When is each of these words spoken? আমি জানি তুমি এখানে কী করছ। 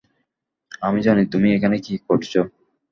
আমি 0.81 0.99
জানি 1.01 1.23
তুমি 1.33 1.47
এখানে 1.57 1.77
কী 1.85 1.93
করছ। 2.07 2.31